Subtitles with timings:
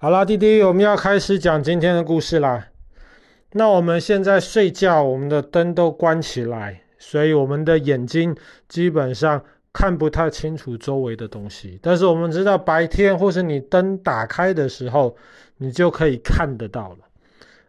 [0.00, 2.68] 好啦，弟弟，我们要开始讲今天的故事啦。
[3.50, 8.32] 那我们现在睡觉，我们的灯都关起来，所以我们的眼睛
[8.68, 9.42] 基本上
[9.72, 11.80] 看不太清楚周围的东西。
[11.82, 15.16] 但是我们知道，白天或是你灯打开的时候，
[15.56, 16.98] 你就可以看得到了。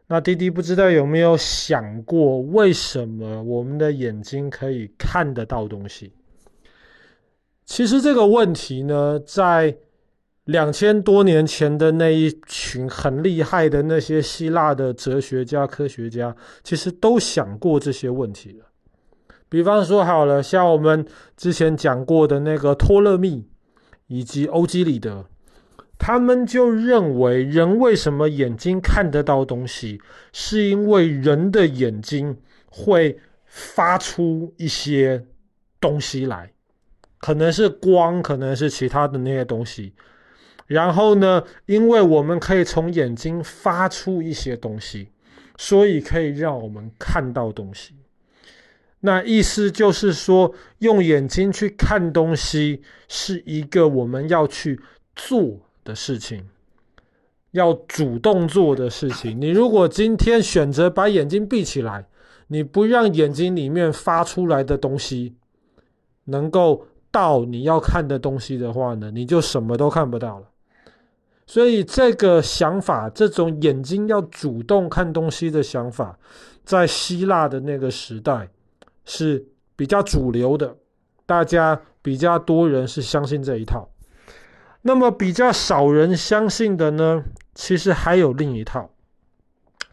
[0.05, 6.13] 那弟弟不知道有没有想过，为什么我们的眼睛可以看得到东西？
[7.65, 9.75] 其实这个问题呢，在
[10.49, 18.65] 两千多年前的那一群很厉害的那些希腊的哲学家、科学家，其实都想过这些问题了。
[19.47, 21.05] 比方说，好了，像我们
[21.37, 23.47] 之前讲过的那个托勒密
[24.07, 25.27] 以及欧几里得，
[25.99, 30.01] 他们就认为，人为什么眼睛看得到东西，
[30.33, 35.23] 是因为人的眼睛会发出一些
[35.79, 36.51] 东西来。
[37.19, 39.93] 可能是光，可能是其他的那些东西。
[40.69, 45.09] 然后呢，因为我们可以从眼睛发出一些东西，
[45.57, 47.95] 所以可以让我们看到东西。
[48.99, 54.79] 那意思就是说，用眼睛去看东西是一个我们要去
[55.15, 56.47] 做的事情，
[57.49, 59.41] 要主动做的事情。
[59.41, 62.05] 你如果今天选择把眼睛闭起来，
[62.47, 65.35] 你不让眼睛里面发出来的东西
[66.25, 66.85] 能够。
[67.11, 70.45] 到你要看的东西的话呢，你就什么都看不到了。
[71.49, 76.15] 所以这个想法，这种眼睛要主动看东西的想法，
[76.63, 78.47] 在希腊的那个时代
[79.03, 79.43] 是
[79.75, 80.77] 比较主流的，
[81.25, 83.89] 大家比较多人是相信这一套。
[84.83, 87.23] 那么比较少人相信的呢，
[87.55, 88.91] 其实还有另一套，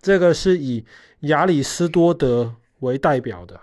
[0.03, 0.85] 这个是以
[1.21, 3.59] 亚里斯多德为代表的。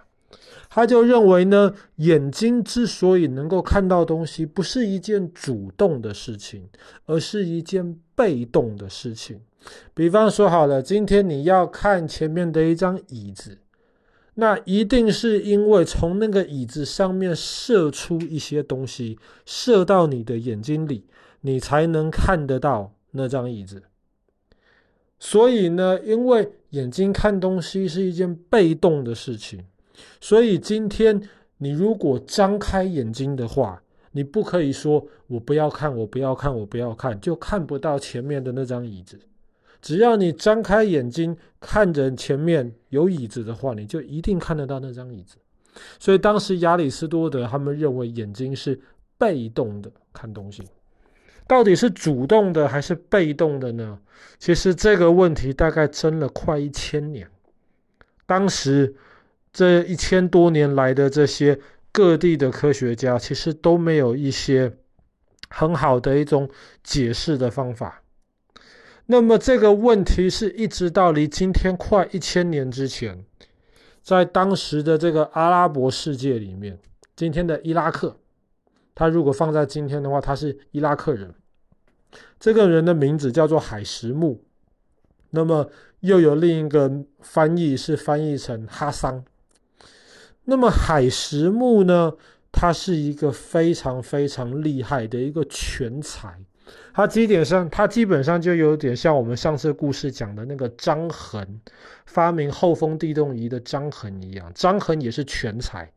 [0.76, 6.68] 他就认为呢，眼睛之所以能够看到东西，不是一件主动的事情，
[7.06, 9.40] 而是一件被动的事情。
[9.94, 13.60] 比方说，好了，今天你要看前面的一张椅子，
[14.34, 21.06] 那一定是因为从那个椅子上面射出一些东西，射到你的眼睛里，
[21.42, 23.84] 你才能看得到那张椅子。
[25.20, 29.64] 所以呢，因为眼睛看东西是一件被动的事情。
[30.22, 31.22] 所以今天
[31.58, 33.82] 你如果张开眼睛的话，
[34.12, 39.20] 你不可以说我不要看，我不要看，我不要看，就看不到前面的那张椅子。
[39.82, 45.38] 只要你张开眼睛看着前面有椅子的话，你就一定看得到那张椅子。
[46.00, 48.80] 所以当时亚里士多德他们认为眼睛是
[49.18, 50.64] 被动的看东西，
[51.48, 54.00] 到底是主动的还是被动的呢？
[54.38, 57.28] 其实这个问题大概争了快一千年，
[58.26, 58.96] 当时。
[59.54, 61.60] 这一千多年来的这些
[61.92, 64.74] 各地的科学家，其实都没有一些
[65.48, 66.50] 很好的一种
[66.84, 68.02] 解释的方法。
[69.06, 73.24] 那么这个问题是一直到离今天快一千年之前，
[74.02, 76.80] 在当时的这个阿拉伯世界里面，
[77.16, 78.18] 今天的伊拉克，
[78.96, 81.36] 他如果放在今天的话，他是伊拉克人。
[82.40, 84.44] 这个人的名字叫做海什木，
[85.30, 85.70] 那么
[86.00, 89.24] 又有另一个翻译是翻译成哈桑。
[90.46, 92.14] 那么海石木呢，
[92.52, 96.38] 他是一个非常非常厉害的一个全才，
[96.94, 101.62] 他基本上他基本上就有点像我们上次故事讲的那个张衡，
[102.06, 105.90] 发明后风地动仪的张衡一样，张衡也是全才，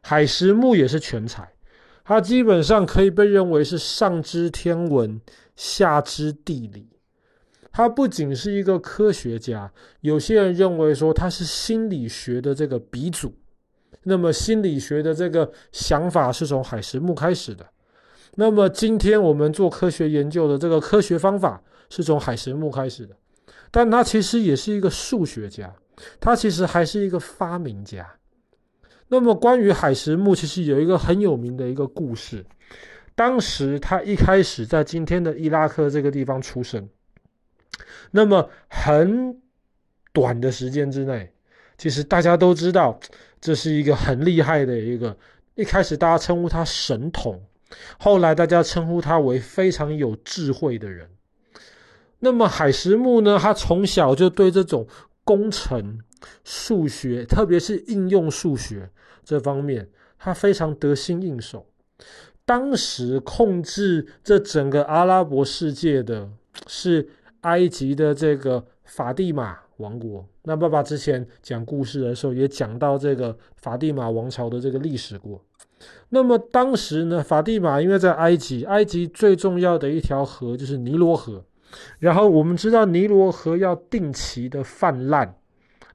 [0.00, 1.48] 海石木也是全才，
[2.04, 5.20] 他基本上可以被认为是上知天文，
[5.54, 6.88] 下知地理，
[7.70, 13.32] 他不仅是一个科学家，有些人认为说他是心理学的这个鼻祖。
[14.02, 17.66] 那么心理学的这个想法是从海什木开始的。
[18.34, 23.16] 那么今天我们做科学研究的这个科学方法是从海什木开始的。
[23.70, 25.74] 但他其实也是一个数学家，
[26.20, 28.06] 他其实还是一个发明家。
[29.08, 32.44] 那么关于海什木，其实有一个很有名的一个故事。
[33.14, 36.88] 当时他一开始在今天的伊拉克这个地方出生。
[38.10, 39.42] 那么很
[40.12, 41.32] 短的时间之内，
[41.78, 43.00] 其实大家都知道。
[43.40, 45.16] 这是一个很厉害的一个，
[45.54, 47.40] 一开始大家称呼他神童，
[47.96, 51.08] 后来大家称呼他为非常有智慧的人。
[52.18, 54.88] 那么海石木呢，他从小就对这种
[55.22, 56.00] 工程、
[56.42, 58.90] 数学，特别是应用数学
[59.22, 59.88] 这方面，
[60.18, 61.64] 他非常得心应手。
[62.44, 66.28] 当时控制这整个阿拉伯世界的
[66.66, 67.08] 是
[67.42, 70.24] 埃及的这个法蒂玛王国。
[70.44, 75.42] 那爸爸之前讲故事的时候也讲到这个法蒂玛王朝的这个历史过。
[76.10, 81.44] 那么当时呢，法蒂玛因为在埃及，埃及最重要的一条河就是尼罗河。
[81.98, 85.34] 然后我们知道尼罗河要定期的泛滥，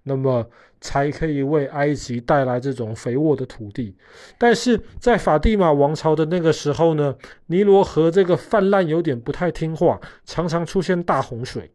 [0.04, 0.48] 那么
[0.80, 3.96] 才可以为埃及带来这种肥沃的土地。
[4.38, 7.16] 但是在法蒂玛王朝的那个时候呢，
[7.48, 11.72] 尼罗河这个泛滥有点不太听话，常常出现大洪水。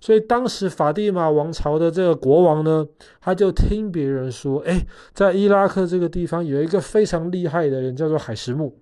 [0.00, 2.86] 所以当时法蒂玛王朝的这个国王呢，
[3.20, 8.78] 他就听别人说，哎，在伊拉克这个地方有一个非常厉害的人，叫做海石木。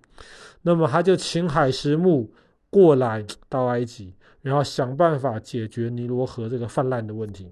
[0.62, 2.32] 那么他就请海石木
[2.70, 7.50] 过来到埃及，然后想办法解决尼罗河这个泛滥的问题。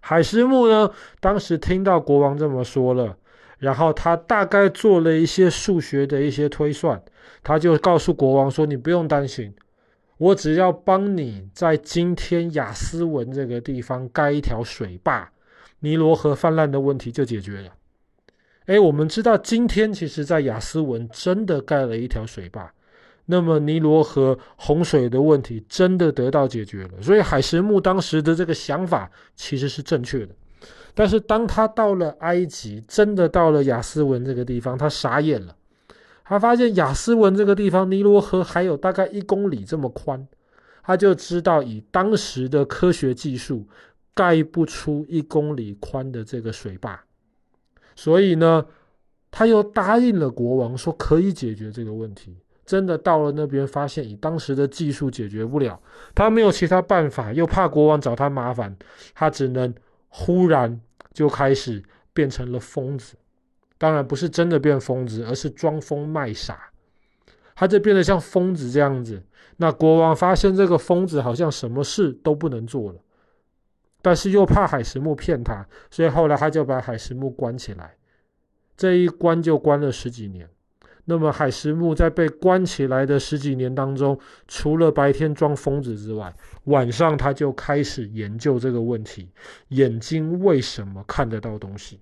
[0.00, 3.16] 海石木呢，当时听到国王这么说了，
[3.58, 7.00] 然后他大概做了一些数学的一些推算，
[7.42, 9.54] 他就告诉国王说：“你不用担心。”
[10.18, 15.30] 我只要帮你在今天雅斯文这个地方盖一条水坝，
[15.80, 17.72] 尼罗河泛滥的问题就解决了。
[18.66, 22.72] 诶，我们知道今天其实在雅斯文真的盖了一条水坝，
[23.26, 27.02] 那么尼罗河洪水的问题真的得到解决了。
[27.02, 30.34] 所以海石木当时的这个想法其实是正确的。
[30.94, 35.54] 但是当他到了埃及，真的到了雅斯文这个地方，他傻眼了。
[36.24, 40.26] 他发现亚斯文这个地方，尼罗河还有大概一公里这么宽，
[40.82, 43.68] 他就知道以当时的科学技术
[44.14, 46.98] 盖不出一公里宽的这个水坝，
[47.94, 48.64] 所以呢，
[49.30, 52.36] 他又答应了国王说可以解决这个问题。
[52.64, 55.78] 真的到了那边，发现以当时的技术解决不了，
[56.14, 58.74] 他没有其他办法，又怕国王找他麻烦，
[59.14, 59.74] 他只能
[60.08, 60.80] 忽然
[61.12, 61.82] 就开始
[62.14, 63.16] 变成了疯子。
[63.78, 66.70] 当然不是真的变疯子，而是装疯卖傻。
[67.56, 69.22] 他就变得像疯子这样子。
[69.58, 72.98] 那国王发现这个疯子好像什么事都不能做了，
[74.02, 77.94] 但是又怕海石木骗他，所以后来他就把海石木关起来。
[78.76, 80.48] 这一关就关了十几年。
[81.04, 84.18] 那么海石木在被关起来的十几年当中，
[84.48, 86.34] 除了白天装疯子之外，
[86.64, 89.30] 晚上他就开始研究这个问题：
[89.68, 92.00] 眼睛为什么看得到东西？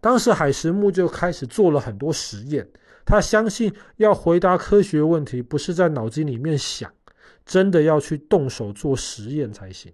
[0.00, 2.68] 当时海石木就开始做了很多实验，
[3.04, 6.92] 他相信要回答科学问题，不是在脑筋里面想，
[7.44, 9.92] 真的要去动手做实验才行。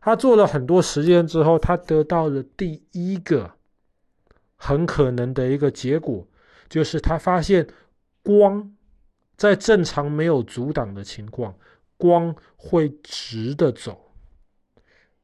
[0.00, 3.52] 他做了很多实验之后，他得到了第一个
[4.56, 6.26] 很可能的一个结果，
[6.68, 7.66] 就是他发现
[8.22, 8.70] 光
[9.36, 11.54] 在正常没有阻挡的情况，
[11.96, 14.12] 光会直的走。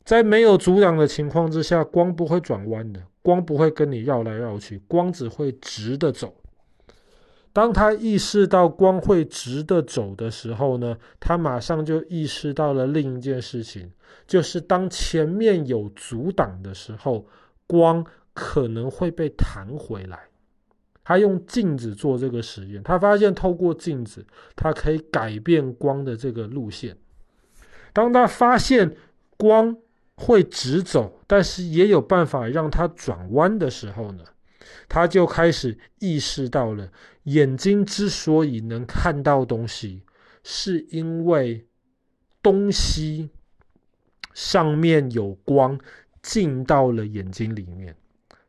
[0.02, 6.34] 在没有阻挡的情况之下，光不会转弯的，光不会跟你绕来绕去，光只会直的走。
[7.52, 13.90] 当他意识到光会直的走的时候呢，他马上就意识到了另一件事情，
[14.26, 17.26] 就是当前面有阻挡的时候，
[17.66, 20.20] 光可能会被弹回来。
[21.02, 24.24] 他用镜子做这个实验，他发现透过镜子，
[24.54, 26.96] 他可以改变光的这个路线。
[27.92, 28.94] 当他发现
[29.36, 29.76] 光，
[30.20, 34.22] 会直走，但是也有办法让它转弯的时候呢，
[34.86, 40.02] 他就开始意识到了，眼睛之所以能看到东西，
[40.44, 41.66] 是因为
[42.42, 43.30] 东西
[44.34, 45.80] 上面有光
[46.20, 47.96] 进到了眼睛里面。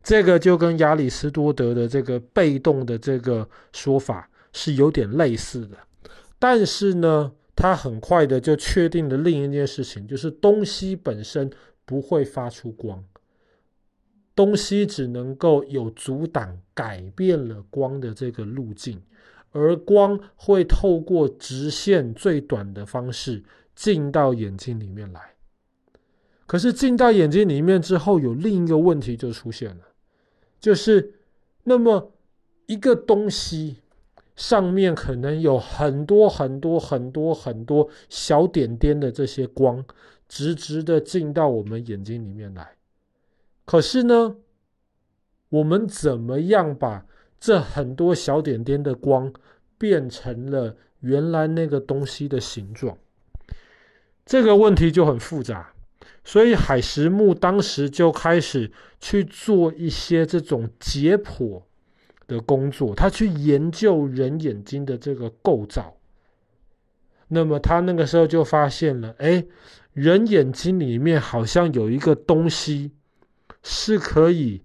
[0.03, 5.77] 这个就跟亚里士多德的这个被动的这个说法是有点类似的，
[6.37, 7.31] 但是呢。
[7.53, 11.51] 他很快的就确定了另一件事情，就是东西本身
[11.91, 13.03] 不会发出光，
[14.33, 19.01] 东西只能够有阻挡，改变了光的这个路径，
[19.51, 23.43] 而光会透过直线最短的方式
[23.75, 25.33] 进到眼睛里面来。
[26.47, 29.83] 可是进到眼睛里面之后，有另一个问题就出现了，
[30.61, 31.15] 就是
[31.65, 32.13] 那么
[32.67, 33.81] 一个东西。
[34.33, 39.85] 上面可能有很多很多很多很多小点点的这些光，
[40.31, 42.77] 直直的进到我们眼睛里面来。
[43.65, 44.37] 可是呢，
[45.49, 47.05] 我们怎么样把
[47.37, 49.33] 这很多小点点的光
[49.77, 52.97] 变成了原来那个东西的形状？
[54.25, 55.73] 这个问题就很复杂。
[56.23, 58.71] 所以海石木当时就开始
[59.01, 61.63] 去做一些这种解剖。
[62.27, 65.97] 的工作，他去研究人眼睛的这个构造。
[67.27, 69.45] 那么他那个时候就发现了，哎，
[69.93, 72.91] 人眼睛里面好像有一个东西
[73.61, 74.61] 是可以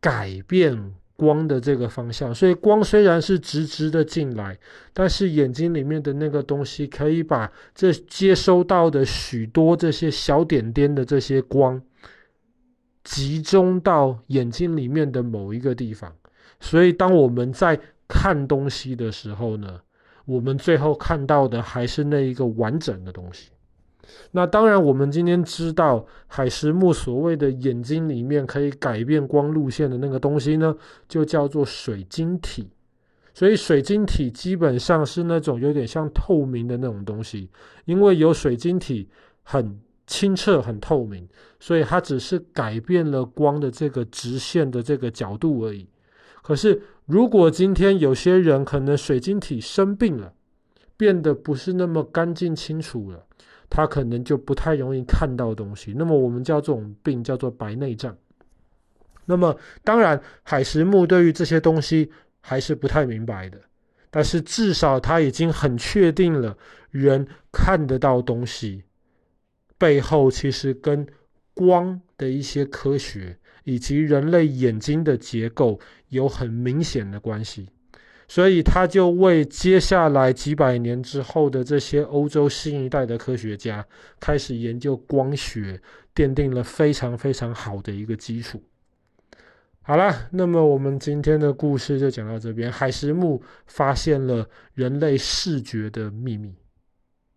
[0.00, 2.34] 改变光的这个方向。
[2.34, 4.58] 所以光虽然是直直的进来，
[4.92, 11.80] 但是眼睛里面的那个东西可以把这接收到的许多这些小点点的这些光
[13.04, 16.12] 集中到眼睛里面的某一个地方。
[16.58, 19.80] 所以，当我们在看东西的时候呢，
[20.24, 23.51] 我们最后看到的还是那一个完整的东西。
[24.32, 30.76] 那当然，我们今天知道海石木所谓的眼睛里面可以改变光路线的那个东西呢，
[31.08, 32.68] 就叫做水晶体。
[33.34, 37.48] 所以水晶体基本上是那种有点像透明的那种东西，
[37.86, 39.08] 因为有水晶体
[39.42, 41.26] 很清澈、很透明，
[41.58, 45.88] 所以它只是改变了光的这个直线的这个角度而已。
[46.42, 50.34] 可是如果今天有些人可能水晶体生病了，
[50.98, 53.24] 变得不是那么干净清楚了，
[53.72, 55.92] 他可能就不太容易看到东西。
[55.96, 58.14] 那么我们叫这种病叫做白内障。
[59.24, 62.12] 那么当然，海石木对于这些东西。
[62.44, 63.60] 还是不太明白的，
[64.10, 66.58] 但是至少他已经很确定了，
[66.90, 68.82] 人看得到东西
[69.78, 71.06] 背后其实跟
[71.54, 77.68] 光的一些科学以及人类眼睛的结构有很明显的关系，
[78.34, 83.86] 所以他就为接下来几百年之后的这些欧洲新一代的科学家
[84.18, 85.78] 开始研究光学，
[86.14, 88.62] 奠定了非常非常好的一个基础。
[89.82, 92.72] 好了，那么我们今天的故事就讲到这边。
[92.72, 96.54] 海石木发现了人类视觉的秘密。